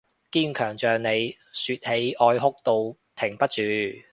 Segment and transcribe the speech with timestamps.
[0.31, 3.61] 堅強像你，說起愛哭到停不住